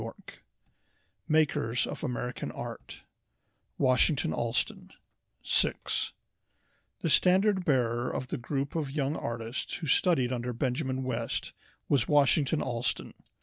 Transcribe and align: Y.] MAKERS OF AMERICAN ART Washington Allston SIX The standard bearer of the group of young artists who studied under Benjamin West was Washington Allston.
Y.] 0.03 0.11
MAKERS 1.27 1.85
OF 1.85 2.03
AMERICAN 2.03 2.51
ART 2.53 3.03
Washington 3.77 4.33
Allston 4.33 4.89
SIX 5.43 6.13
The 7.01 7.09
standard 7.11 7.63
bearer 7.63 8.09
of 8.09 8.29
the 8.29 8.37
group 8.39 8.73
of 8.73 8.89
young 8.89 9.15
artists 9.15 9.75
who 9.75 9.85
studied 9.85 10.33
under 10.33 10.53
Benjamin 10.53 11.03
West 11.03 11.53
was 11.87 12.07
Washington 12.07 12.63
Allston. 12.63 13.13